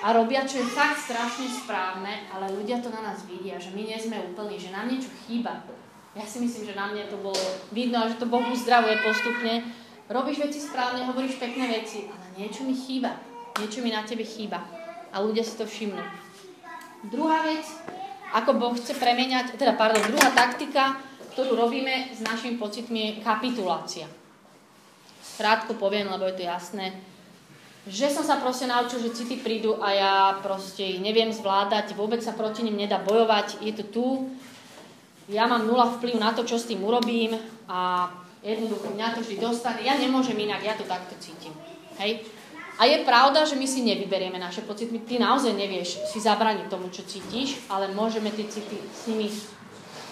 [0.00, 3.84] a robia, čo je fakt strašne správne, ale ľudia to na nás vidia, že my
[3.84, 5.60] nie sme úplní, že nám niečo chýba.
[6.16, 7.40] Ja si myslím, že na mne to bolo
[7.76, 9.68] vidno, že to Boh uzdravuje postupne.
[10.08, 13.20] Robíš veci správne, hovoríš pekné veci, ale niečo mi chýba.
[13.60, 14.64] Niečo mi na tebe chýba.
[15.12, 16.00] A ľudia si to všimnú.
[17.12, 17.68] Druhá vec,
[18.32, 20.96] ako Boh chce premeniať, teda pardon, druhá taktika,
[21.36, 24.08] ktorú robíme s našimi pocitmi, je kapitulácia.
[25.36, 26.96] Krátko poviem, lebo je to jasné
[27.86, 32.34] že som sa proste naučil, že city prídu a ja proste neviem zvládať, vôbec sa
[32.34, 34.06] proti nim nedá bojovať, je to tu,
[35.30, 37.38] ja mám nula vplyv na to, čo s tým urobím
[37.70, 38.10] a
[38.42, 41.54] jednoducho mňa to vždy dostane, ja nemôžem inak, ja to takto cítim.
[42.02, 42.26] Hej?
[42.76, 46.90] A je pravda, že my si nevyberieme naše pocity, ty naozaj nevieš si zabraniť tomu,
[46.90, 49.30] čo cítiš, ale môžeme tie city s nimi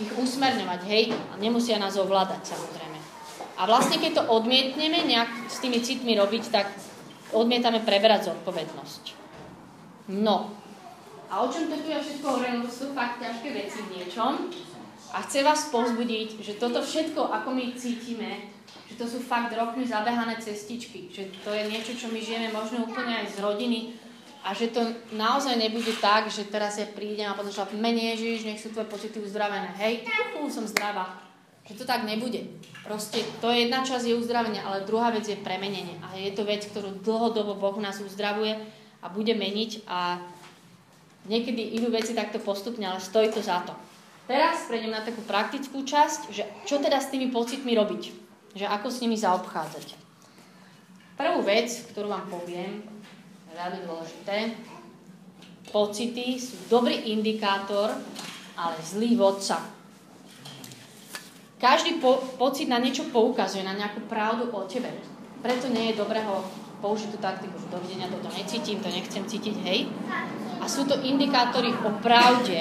[0.03, 2.99] ich usmerňovať, hej, a nemusia nás ovládať samozrejme.
[3.55, 6.67] A vlastne, keď to odmietneme nejak s tými citmi robiť, tak
[7.31, 9.03] odmietame preberať zodpovednosť.
[10.11, 10.65] No,
[11.35, 14.55] a o čom to tu ja všetko hovorím, lebo sú fakt ťažké veci v niečom.
[15.11, 18.55] A chcem vás pozbudiť, že toto všetko, ako my cítime,
[18.87, 22.87] že to sú fakt rokmi zabehané cestičky, že to je niečo, čo my žijeme možno
[22.87, 23.99] úplne aj z rodiny
[24.45, 24.85] a že to
[25.17, 28.93] naozaj nebude tak, že teraz ja prídem a potom že mene Ježiš, nech sú tvoje
[28.93, 29.73] pocity uzdravené.
[29.81, 30.05] Hej,
[30.37, 31.17] uhu, som zdravá.
[31.65, 32.45] Že to tak nebude.
[32.85, 35.97] Proste to je jedna časť je uzdravenie, ale druhá vec je premenenie.
[36.05, 38.61] A je to vec, ktorú dlhodobo Boh nás uzdravuje
[39.01, 40.21] a bude meniť a
[41.25, 43.73] niekedy idú veci takto postupne, ale stojí to za to.
[44.29, 48.03] Teraz prejdem na takú praktickú časť, že čo teda s tými pocitmi robiť.
[48.61, 49.97] Že ako s nimi zaobchádzať.
[51.17, 52.94] Prvú vec, ktorú vám poviem,
[53.55, 54.37] veľmi dôležité.
[55.71, 57.95] Pocity sú dobrý indikátor,
[58.59, 59.63] ale zlý vodca.
[61.59, 64.91] Každý po, pocit na niečo poukazuje, na nejakú pravdu o tebe.
[65.41, 66.45] Preto nie je dobré ho
[66.85, 69.89] použiť tú taktiku, že dovidenia toto necítim, to nechcem cítiť, hej.
[70.61, 72.61] A sú to indikátory o pravde.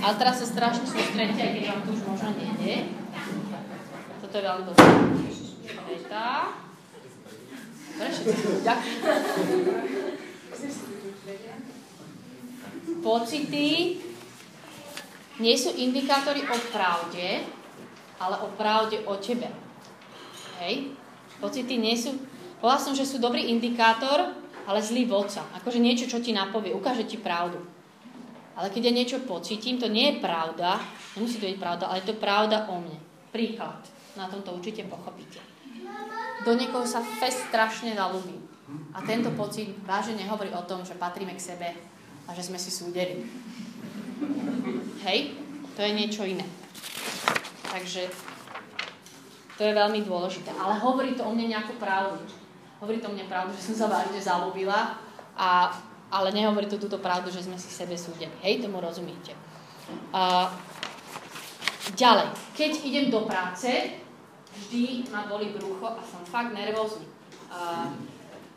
[0.00, 2.88] Ale teraz sa strašne sústredite, aj keď vám to už možno nejde.
[4.24, 4.84] Toto je veľmi dobré.
[5.86, 6.26] Veta.
[13.00, 13.68] Pocity
[15.40, 17.48] nie sú indikátory o pravde,
[18.20, 19.48] ale o pravde o tebe.
[20.60, 20.92] Hej?
[21.40, 22.12] Pocity nie sú...
[22.60, 24.36] Povedal som, že sú dobrý indikátor,
[24.68, 25.48] ale zlý vodca.
[25.56, 27.56] Akože niečo, čo ti napovie, ukáže ti pravdu.
[28.52, 30.76] Ale keď ja niečo pocítim, to nie je pravda,
[31.16, 33.00] nemusí to byť pravda, ale je to pravda o mne.
[33.32, 33.80] Príklad.
[34.20, 35.40] Na tomto určite pochopíte.
[36.44, 38.36] Do niekoho sa fest strašne zalúbí.
[38.90, 41.68] A tento pocit vážne nehovorí o tom, že patríme k sebe
[42.26, 43.22] a že sme si súdeli.
[45.06, 45.34] Hej?
[45.74, 46.44] To je niečo iné.
[47.70, 48.10] Takže
[49.60, 50.50] to je veľmi dôležité.
[50.56, 52.18] Ale hovorí to o mne nejakú pravdu.
[52.80, 54.96] Hovorí to o mne pravdu, že som sa vážne zalúbila,
[55.36, 55.68] a,
[56.08, 58.32] ale nehovorí to túto pravdu, že sme si sebe súdeli.
[58.40, 59.36] Hej, tomu rozumiete.
[60.16, 60.48] A,
[61.92, 63.68] ďalej, keď idem do práce,
[64.56, 67.04] vždy ma boli brucho a som fakt nervózny.
[67.52, 67.92] A,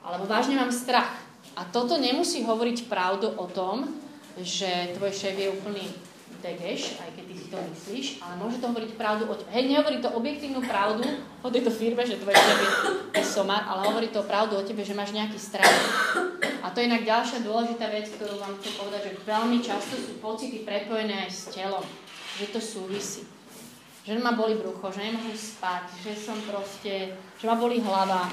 [0.04, 1.16] alebo vážne mám strach.
[1.56, 3.88] A toto nemusí hovoriť pravdu o tom,
[4.38, 5.86] že tvoj šéf je úplný
[6.44, 9.48] degeš, aj keď ty si to myslíš, ale môže to hovoriť pravdu o tebe.
[9.56, 11.08] Hej, nehovorí to objektívnu pravdu
[11.40, 12.60] o tejto firme, že tvoj šéf
[13.16, 15.72] je somar, ale hovorí to pravdu o tebe, že máš nejaký strach.
[16.60, 20.20] A to je inak ďalšia dôležitá vec, ktorú vám chcem povedať, že veľmi často sú
[20.20, 21.86] pocity prepojené aj s telom,
[22.36, 23.24] že to súvisí
[24.04, 28.28] že ma boli brucho, že nemôžem spať, že som proste, že ma boli hlava,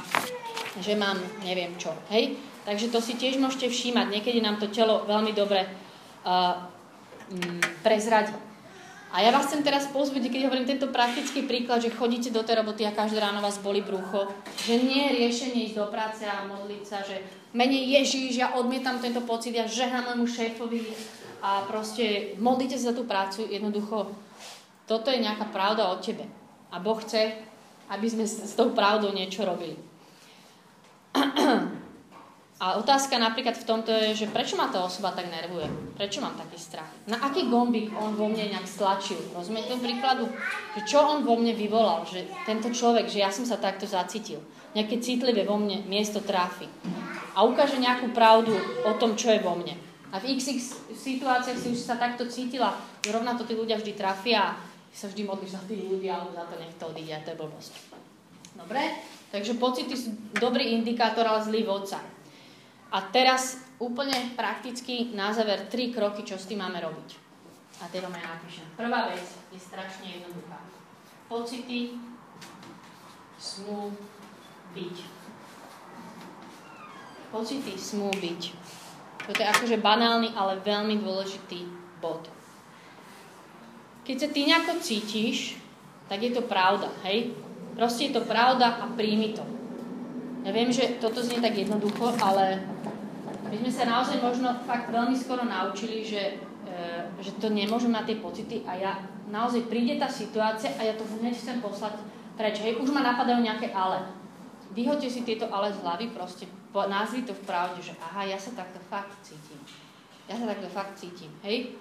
[0.79, 2.39] že mám neviem čo, hej?
[2.63, 6.71] Takže to si tiež môžete všímať, niekedy nám to telo veľmi dobre uh,
[7.33, 8.37] mm, prezradí.
[9.11, 12.63] A ja vás chcem teraz pozbudiť, keď hovorím tento praktický príklad, že chodíte do tej
[12.63, 14.31] roboty a každé ráno vás boli brucho,
[14.63, 17.19] že nie je riešenie ísť do práce a modliť sa, že
[17.51, 20.95] menej Ježíš, ja odmietam tento pocit, ja žehnám môjmu šéfovi
[21.43, 24.15] a proste modlite sa za tú prácu, jednoducho
[24.87, 26.31] toto je nejaká pravda o tebe.
[26.71, 27.35] A Boh chce,
[27.91, 29.90] aby sme s tou pravdou niečo robili.
[32.61, 35.65] A otázka napríklad v tomto je, že prečo ma tá osoba tak nervuje?
[35.97, 36.93] Prečo mám taký strach?
[37.09, 39.17] Na aký gombík on vo mne nejak stlačil?
[39.33, 40.29] Rozumiete príkladu?
[40.77, 42.05] Že čo on vo mne vyvolal?
[42.05, 44.45] Že tento človek, že ja som sa takto zacítil.
[44.77, 46.69] Nejaké citlivé vo mne miesto tráfi.
[47.33, 48.53] A ukáže nejakú pravdu
[48.85, 49.81] o tom, čo je vo mne.
[50.13, 50.53] A v x
[50.93, 52.77] situáciách si už sa takto cítila,
[53.09, 54.53] rovna to tí ľudia vždy trafia
[54.91, 57.73] sa vždy modlíš za tých ľudí, alebo za to nech to odíde, to je blbosť.
[58.59, 58.83] Dobre?
[59.31, 62.03] Takže pocity sú dobrý indikátor, ale zlý vodca.
[62.91, 67.09] A teraz úplne prakticky na záver tri kroky, čo s tým máme robiť.
[67.81, 68.67] A tie vám aj napíšem.
[68.75, 70.59] Prvá vec je strašne jednoduchá.
[71.31, 71.95] Pocity
[73.39, 73.95] smú
[74.75, 74.97] byť.
[77.31, 78.43] Pocity smú byť.
[79.31, 81.63] Toto je akože banálny, ale veľmi dôležitý
[82.03, 82.27] bod.
[84.03, 85.55] Keď sa ty nejako cítiš,
[86.11, 87.31] tak je to pravda, hej?
[87.77, 89.45] Proste je to pravda a príjmi to.
[90.45, 92.65] Ja viem, že toto znie tak jednoducho, ale
[93.51, 96.81] my sme sa naozaj možno fakt veľmi skoro naučili, že, e,
[97.21, 98.93] že to nemôžem mať tie pocity a ja
[99.29, 102.01] naozaj príde tá situácia a ja to hneď chcem poslať
[102.41, 102.57] preč.
[102.65, 104.01] Hej, už ma napadajú nejaké ale.
[104.73, 108.55] Vyhoďte si tieto ale z hlavy, proste názvi to v pravde, že aha, ja sa
[108.55, 109.61] takto fakt cítim.
[110.31, 111.75] Ja sa takto fakt cítim, hej?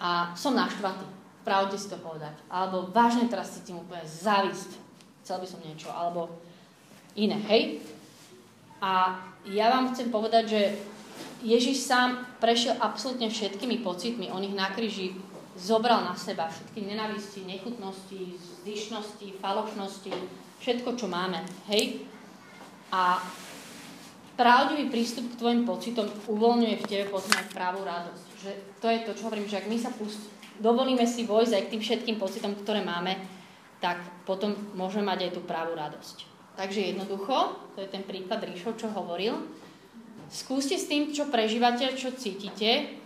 [0.00, 1.06] a som naštvatý.
[1.44, 2.34] Pravde si to povedať.
[2.48, 4.80] Alebo vážne teraz cítim úplne závisť.
[5.24, 5.88] Chcel by som niečo.
[5.92, 6.32] Alebo
[7.14, 7.36] iné.
[7.46, 7.84] Hej?
[8.80, 10.62] A ja vám chcem povedať, že
[11.44, 14.32] Ježiš sám prešiel absolútne všetkými pocitmi.
[14.32, 15.14] On ich na kríži
[15.60, 16.48] zobral na seba.
[16.48, 20.12] Všetky nenavisti, nechutnosti, zdyšnosti, falošnosti,
[20.64, 21.44] všetko, čo máme.
[21.68, 22.08] Hej?
[22.88, 23.20] A
[24.40, 28.98] pravdivý prístup k tvojim pocitom uvoľňuje v tebe potom aj pravú radosť že to je
[29.08, 30.20] to, čo hovorím, že ak my sa pust,
[30.58, 33.18] dovolíme si vojsť aj k tým všetkým pocitom, ktoré máme,
[33.82, 36.16] tak potom môžeme mať aj tú pravú radosť.
[36.54, 39.34] Takže jednoducho, to je ten príklad Ríšov, čo hovoril,
[40.30, 43.02] skúste s tým, čo prežívate, čo cítite,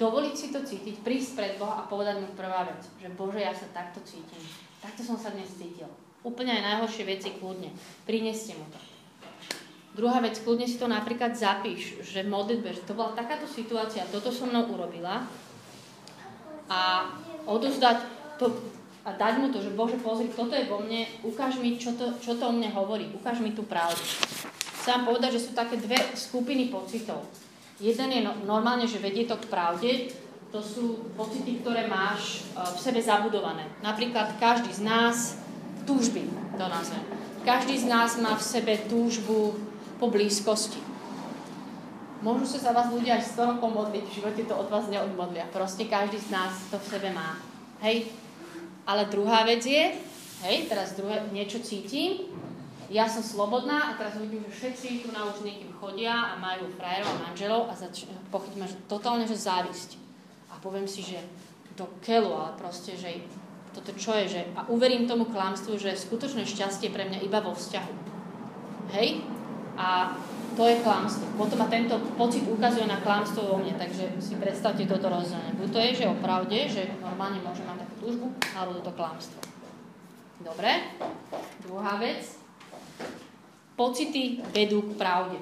[0.00, 3.52] dovoliť si to cítiť, prísť pred Boha a povedať mu prvá vec, že Bože, ja
[3.52, 4.40] sa takto cítim.
[4.80, 5.86] Takto som sa dnes cítil.
[6.24, 7.70] Úplne aj najhoršie veci kľudne.
[8.08, 8.80] Prineste mu to.
[9.92, 14.08] Druhá vec, kľudne si to napríklad zapíš, že v modlitbe, že to bola takáto situácia,
[14.08, 15.28] toto so mnou urobila
[16.72, 17.04] a
[17.44, 18.00] odozdať
[18.40, 18.48] to
[19.02, 22.14] a dať mu to, že Bože, pozri, toto je vo mne, ukáž mi, čo to,
[22.22, 23.98] čo to o mne hovorí, ukáž mi tú pravdu.
[24.78, 27.26] Chcem povedať, že sú také dve skupiny pocitov.
[27.82, 29.90] Jeden je no, normálne, že vedie to k pravde,
[30.54, 33.66] to sú pocity, ktoré máš e, v sebe zabudované.
[33.82, 35.34] Napríklad každý z nás
[35.82, 36.22] túžby,
[36.54, 37.02] to nazvem.
[37.42, 39.58] Každý z nás má v sebe túžbu
[39.98, 40.91] po blízkosti.
[42.22, 45.50] Môžu sa za vás ľudia aj 100 rokov modliť, v živote to od vás neodmodlia.
[45.50, 47.34] Proste každý z nás to v sebe má.
[47.82, 48.14] Hej?
[48.86, 49.98] Ale druhá vec je,
[50.46, 52.30] hej, teraz druhé, niečo cítim,
[52.92, 56.70] ja som slobodná a teraz vidím, že všetci tu na už niekým chodia a majú
[56.78, 59.98] frajerov a manželov a zač- pochytím, že totálne, že závisť.
[60.52, 61.18] A poviem si, že
[61.74, 63.18] do keľu, ale proste, že
[63.72, 67.56] toto čo je, že a uverím tomu klamstvu, že skutočné šťastie pre mňa iba vo
[67.56, 67.92] vzťahu.
[68.94, 69.24] Hej?
[69.80, 70.12] A
[70.56, 71.24] to je klamstvo.
[71.36, 75.56] Potom ma tento pocit ukazuje na klamstvo vo mne, takže si predstavte toto rozdelenie.
[75.56, 79.40] Buď to je, že o pravde, že normálne môžem mať takú túžbu, alebo toto klamstvo.
[80.42, 80.70] Dobre?
[81.64, 82.38] Druhá vec.
[83.72, 85.38] Pocity vedú k pravde.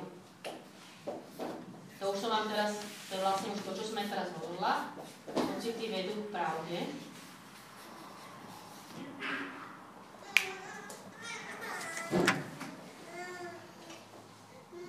[2.01, 2.79] To už som vám teraz,
[3.11, 4.95] to je vlastne už to, čo sme teraz hovorila.
[5.35, 6.79] Pocity vedú k pravde.
[12.11, 12.40] Thank you.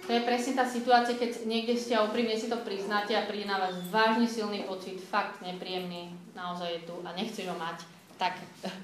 [0.01, 3.45] To je presne tá situácia, keď niekde ste a úprimne si to priznáte a príde
[3.45, 7.85] na vás vážne silný pocit, fakt nepríjemný, naozaj je tu a nechceš ho mať,
[8.17, 8.41] tak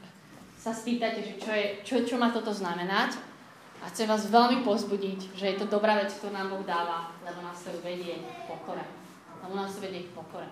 [0.64, 3.18] sa spýtate, že čo, je, čo, čo má toto znamenať.
[3.78, 7.46] A chcem vás veľmi pozbudiť, že je to dobrá vec, ktorú nám Boh dáva, lebo
[7.46, 8.82] nás to vedie k pokore.
[9.46, 10.50] Lebo nás to vedie k pokore.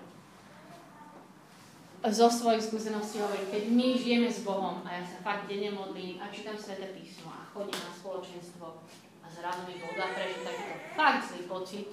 [2.06, 6.21] Zo svojich skúseností hovorím, keď my žijeme s Bohom a ja sa fakt denne modlím
[6.21, 8.78] a čítam Svete písmo a chodím na spoločenstvo
[9.25, 11.88] a zrazu mi Boh dá prežiť takýto fakt zlý pocit,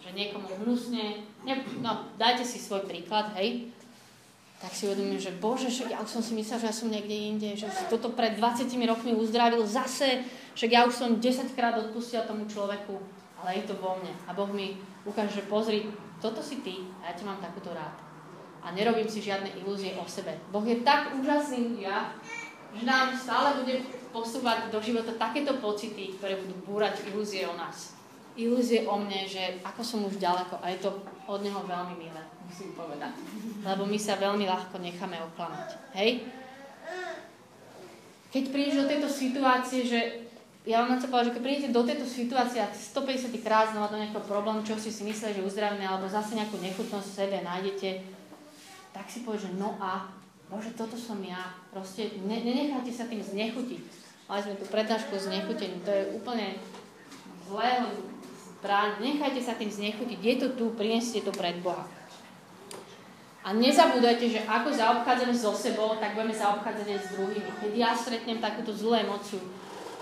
[0.00, 3.68] že niekomu hnusne, ne, no dajte si svoj príklad, hej,
[4.60, 7.16] tak si uvedomím, že bože, že ja už som si myslel, že ja som niekde
[7.16, 12.20] inde, že toto pred 20 rokmi uzdravil zase, však ja už som 10 krát odpustil
[12.28, 12.96] tomu človeku,
[13.40, 14.12] ale je to vo mne.
[14.28, 14.76] A Boh mi
[15.08, 15.88] ukáže, že pozri,
[16.20, 17.96] toto si ty a ja ťa mám takúto rád.
[18.60, 20.36] A nerobím si žiadne ilúzie o sebe.
[20.52, 22.12] Boh je tak úžasný ľudia,
[22.76, 27.94] že nám stále bude posúvať do života takéto pocity, ktoré budú búrať ilúzie o nás.
[28.38, 30.90] Ilúzie o mne, že ako som už ďaleko a je to
[31.26, 33.14] od neho veľmi milé, musím povedať.
[33.66, 35.68] Lebo my sa veľmi ľahko necháme oklamať.
[35.98, 36.26] Hej?
[38.30, 40.30] Keď prídeš do tejto situácie, že
[40.68, 43.98] ja vám chcem povedať, že keď prídete do tejto situácie a 150 krát znova do
[43.98, 47.90] nejakého problému, čo si si mysleli, že uzdravené, alebo zase nejakú nechutnosť v sebe nájdete,
[48.92, 50.19] tak si povedz, že no a,
[50.50, 51.54] bože, toto som ja.
[51.70, 53.82] Proste ne, nenechajte sa tým znechutiť.
[54.26, 56.58] Mali sme tu prednášku z nechutení, to je úplne
[57.46, 57.86] zlé.
[59.00, 60.18] Nechajte sa tým znechutiť.
[60.20, 61.88] Je to tu, prineste to pred Boha.
[63.40, 67.50] A nezabúdajte, že ako zaobchádzame so sebou, tak budeme zaobchádzať aj s druhými.
[67.64, 69.40] Keď ja stretnem takúto zlú emociu,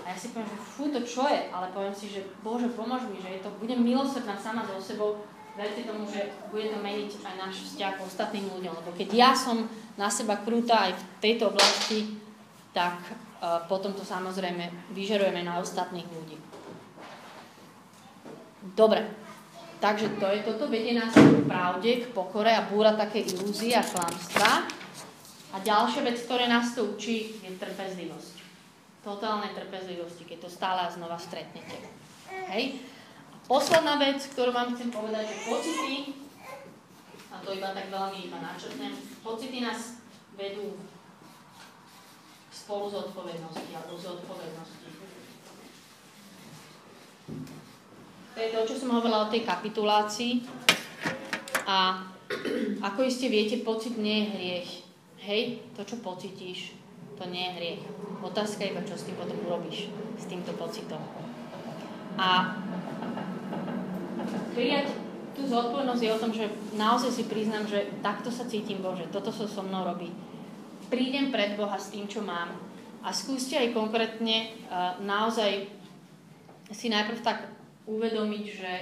[0.03, 1.47] a ja si poviem, že fú, to čo je?
[1.53, 5.23] Ale poviem si, že Bože, pomôž mi, že je to, budem milosrdná sama so sebou,
[5.57, 8.73] verte tomu, že bude to meniť aj náš vzťah k ostatným ľuďom.
[8.83, 9.65] Lebo keď ja som
[9.97, 12.19] na seba krúta aj v tejto oblasti,
[12.75, 12.99] tak
[13.41, 16.37] uh, potom to samozrejme vyžerujeme na ostatných ľudí.
[18.75, 19.07] Dobre,
[19.79, 23.83] takže to je toto, vedie nás k pravde, k pokore a búra také ilúzie a
[23.83, 24.67] klamstva.
[25.49, 28.39] A ďalšia vec, ktoré nás to učí, je trpezlivosť
[29.03, 31.77] totálnej trpezlivosti, keď to stále a znova stretnete.
[32.51, 32.83] Hej?
[33.49, 36.13] Posledná vec, ktorú vám chcem povedať, že pocity,
[37.33, 38.93] a to iba tak veľmi iba načrtnem,
[39.25, 40.05] pocity nás
[40.37, 40.77] vedú
[42.53, 44.87] spolu z odpovednosti alebo z odpovednosti.
[48.37, 50.45] To je to, čo som hovorila o tej kapitulácii.
[51.65, 52.05] A
[52.93, 54.69] ako iste viete, pocit nie je hriech.
[55.25, 55.41] Hej,
[55.73, 56.77] to, čo pocitíš,
[57.17, 57.81] to nie je hriech.
[58.21, 59.89] Otázka je iba, čo s tým potom urobíš,
[60.21, 61.01] s týmto pocitom.
[62.13, 62.53] A
[64.53, 64.91] prijať
[65.39, 69.31] tú zodpovednosť je o tom, že naozaj si priznám, že takto sa cítim, Bože, toto
[69.31, 70.11] sa so mnou robí.
[70.91, 72.51] Prídem pred Boha s tým, čo mám
[72.99, 75.71] a skúste aj konkrétne uh, naozaj
[76.75, 77.47] si najprv tak
[77.87, 78.73] uvedomiť, že,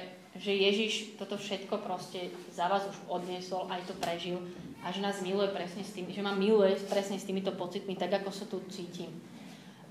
[0.41, 4.41] že Ježiš toto všetko proste za vás už odniesol, aj to prežil
[4.81, 8.23] a že nás miluje presne s tým, že ma miluje presne s týmito pocitmi, tak
[8.23, 9.13] ako sa tu cítim.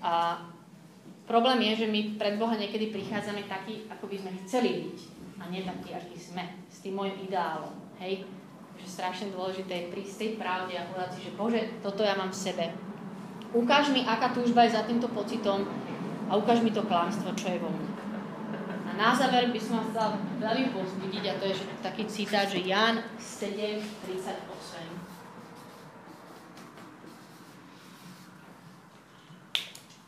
[0.02, 0.42] A
[1.30, 5.44] problém je, že my pred Boha niekedy prichádzame takí, ako by sme chceli byť a
[5.52, 7.72] nie takí, akí sme, s tým môjim ideálom.
[8.00, 8.24] Hej?
[8.76, 12.32] Že strašne dôležité je prísť tej pravde a povedať si, že Bože, toto ja mám
[12.32, 12.64] v sebe.
[13.52, 15.64] Ukáž mi, aká túžba je za týmto pocitom
[16.28, 17.88] a ukáž mi to klamstvo, čo je vo mne.
[18.86, 20.08] A na záver by som vás chcela
[20.40, 25.06] veľmi pozbudiť, a to je že taký citát, že Jan 7, 38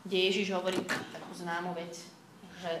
[0.09, 0.81] kde Ježiš hovorí
[1.13, 2.01] takú známu vec,
[2.57, 2.71] že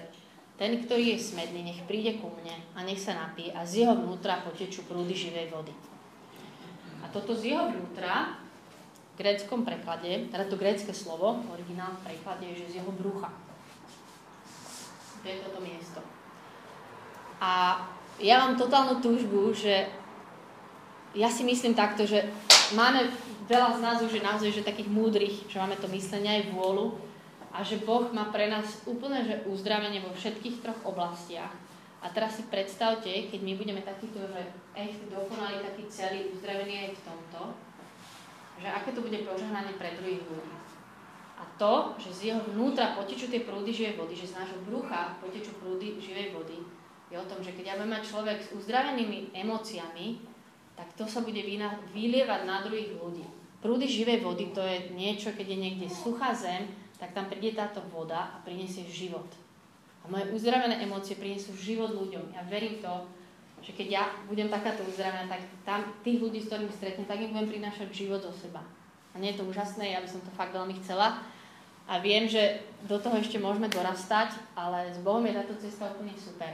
[0.59, 3.95] ten, ktorý je smedný, nech príde ku mne a nech sa napije a z jeho
[3.95, 5.71] vnútra potečú prúdy živej vody.
[6.99, 8.35] A toto z jeho vnútra
[9.15, 13.31] v gréckom preklade, teda to grécke slovo, v originálnom preklade je, že z jeho brucha.
[15.23, 16.03] To je toto miesto.
[17.39, 17.79] A
[18.19, 19.87] ja mám totálnu túžbu, že
[21.15, 22.27] ja si myslím takto, že
[22.75, 23.07] máme
[23.47, 27.08] veľa z nás už je naozaj že takých múdrych, že máme to myslenie aj vôľu,
[27.49, 31.49] a že Boh má pre nás úplne že uzdravenie vo všetkých troch oblastiach.
[31.99, 36.89] A teraz si predstavte, keď my budeme takýto, že echt dokonali taký celý uzdravený aj
[36.95, 37.41] v tomto,
[38.55, 40.55] že aké to bude požehnanie pre druhých ľudí.
[41.39, 45.15] A to, že z jeho vnútra potečú tie prúdy živej vody, že z nášho brucha
[45.19, 46.59] potečú prúdy živej vody,
[47.09, 50.21] je o tom, že keď ja budem mať človek s uzdravenými emóciami,
[50.77, 51.41] tak to sa bude
[51.91, 53.27] vylievať na druhých ľudí.
[53.59, 57.79] Prúdy živej vody to je niečo, keď je niekde suchá zem, tak tam príde táto
[57.87, 59.25] voda a prinesie život.
[60.03, 62.35] A moje uzdravené emócie prinesú život ľuďom.
[62.35, 63.07] Ja verím to,
[63.63, 67.31] že keď ja budem takáto uzdravená, tak tam tých ľudí, s ktorými stretnem, tak im
[67.31, 68.63] budem prinášať život zo seba.
[69.11, 71.23] A nie je to úžasné, ja by som to fakt veľmi chcela.
[71.89, 76.13] A viem, že do toho ešte môžeme dorastať, ale s Bohom je táto cesta úplne
[76.13, 76.53] super.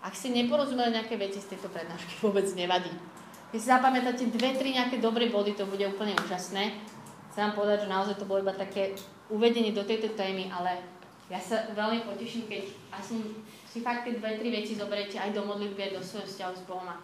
[0.00, 2.92] Ak ste neporozumeli nejaké veci z tejto prednášky, vôbec nevadí.
[3.50, 6.70] Keď si zapamätáte dve, tri nejaké dobré body, to bude úplne úžasné.
[7.30, 8.94] Chcem vám povedať, že naozaj to bolo iba také
[9.30, 10.82] uvedenie do tejto témy, ale
[11.30, 13.38] ja sa veľmi poteším, keď aspoň
[13.70, 16.66] si fakt tie dve, tri veci zoberiete aj do modlitby, aj do svojho vzťahu s
[16.66, 16.98] Bohom a,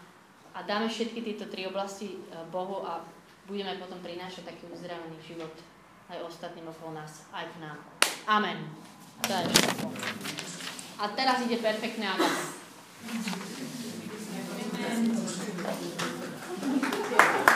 [0.50, 3.06] a dáme všetky tieto tri oblasti e, Bohu a
[3.46, 5.54] budeme potom prinášať taký uzdravený život
[6.10, 7.78] aj ostatným okolo nás, aj k nám.
[8.26, 8.58] Amen.
[10.98, 12.42] A teraz ide perfektné agape.
[17.06, 17.46] Amen.